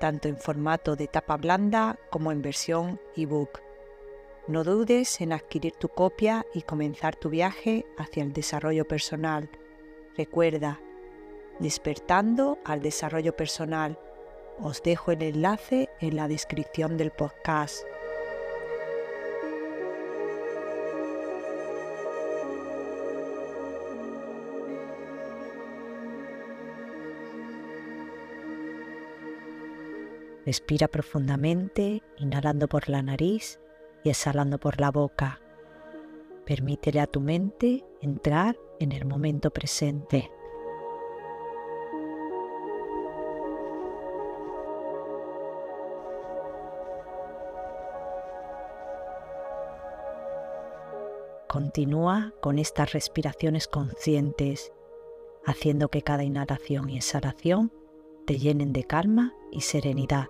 [0.00, 3.60] tanto en formato de tapa blanda como en versión ebook.
[4.48, 9.48] No dudes en adquirir tu copia y comenzar tu viaje hacia el desarrollo personal.
[10.16, 10.80] Recuerda,
[11.60, 13.98] despertando al desarrollo personal.
[14.58, 17.84] Os dejo el enlace en la descripción del podcast.
[30.46, 33.60] Respira profundamente, inhalando por la nariz
[34.04, 35.40] y exhalando por la boca.
[36.46, 40.30] Permítele a tu mente entrar en el momento presente.
[51.46, 54.72] Continúa con estas respiraciones conscientes,
[55.44, 57.72] haciendo que cada inhalación y exhalación
[58.30, 60.28] te llenen de calma y serenidad.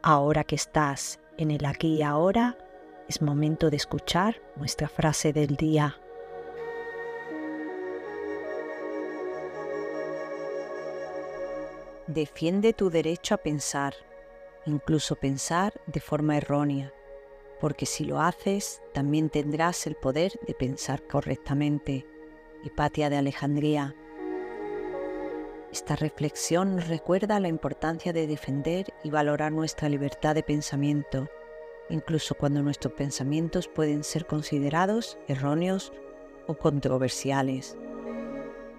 [0.00, 2.56] Ahora que estás en el aquí y ahora,
[3.08, 5.98] es momento de escuchar nuestra frase del día.
[12.06, 13.94] Defiende tu derecho a pensar,
[14.66, 16.92] incluso pensar de forma errónea,
[17.60, 22.06] porque si lo haces, también tendrás el poder de pensar correctamente.
[22.64, 23.94] Hipatia de Alejandría
[25.72, 31.28] esta reflexión nos recuerda la importancia de defender y valorar nuestra libertad de pensamiento,
[31.90, 35.92] incluso cuando nuestros pensamientos pueden ser considerados erróneos
[36.46, 37.76] o controversiales.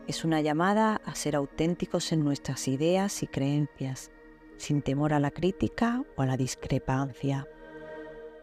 [0.08, 4.12] Es una llamada a ser auténticos en nuestras ideas y creencias,
[4.58, 7.48] sin temor a la crítica o a la discrepancia.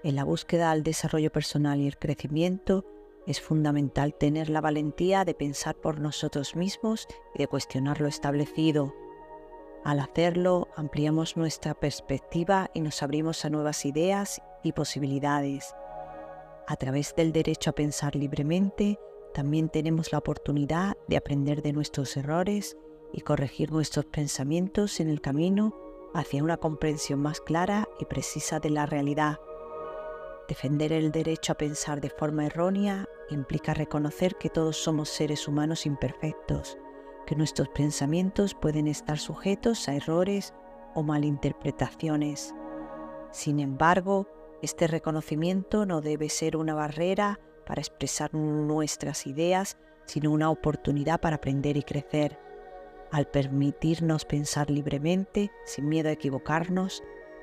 [0.03, 2.85] En la búsqueda al desarrollo personal y el crecimiento,
[3.27, 8.95] es fundamental tener la valentía de pensar por nosotros mismos y de cuestionar lo establecido.
[9.87, 15.77] Al hacerlo, ampliamos nuestra perspectiva y nos abrimos a nuevas ideas y posibilidades.
[16.67, 18.99] A través del derecho a pensar libremente,
[19.33, 22.77] también tenemos la oportunidad de aprender de nuestros errores
[23.13, 25.73] y corregir nuestros pensamientos en el camino
[26.15, 29.39] hacia una comprensión más clara y precisa de la realidad.
[30.49, 35.87] Defender el derecho a pensar de forma errónea implica reconocer que todos somos seres humanos
[35.87, 36.77] imperfectos,
[37.27, 40.55] que nuestros pensamientos pueden estar sujetos a errores
[40.95, 42.55] o malinterpretaciones.
[43.33, 44.29] Sin embargo,
[44.63, 49.77] este reconocimiento no debe ser una barrera para expresar nuestras ideas,
[50.07, 52.39] sino una oportunidad para aprender y crecer.
[53.11, 57.03] Al permitirnos pensar libremente, sin miedo a equivocarnos,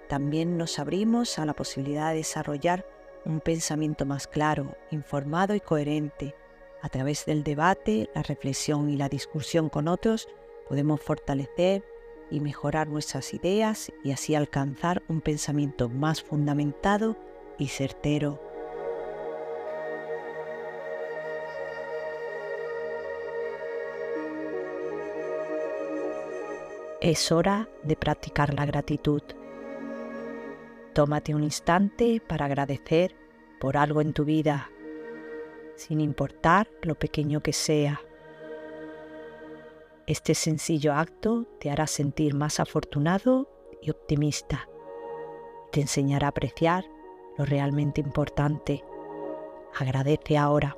[0.10, 2.86] también nos abrimos a la posibilidad de desarrollar
[3.26, 6.36] un pensamiento más claro, informado y coherente.
[6.84, 10.28] A través del debate, la reflexión y la discusión con otros,
[10.68, 11.82] podemos fortalecer
[12.30, 17.16] y mejorar nuestras ideas y así alcanzar un pensamiento más fundamentado
[17.58, 18.42] y certero.
[27.00, 29.22] Es hora de practicar la gratitud.
[30.92, 33.16] Tómate un instante para agradecer
[33.62, 34.70] por algo en tu vida,
[35.76, 38.02] sin importar lo pequeño que sea.
[40.06, 43.50] Este sencillo acto te hará sentir más afortunado
[43.82, 44.68] y optimista.
[45.72, 46.86] Te enseñará a apreciar
[47.38, 48.84] lo realmente importante.
[49.76, 50.78] Agradece ahora.